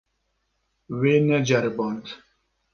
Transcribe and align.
Wê 0.99 1.13
neceriband. 1.27 2.05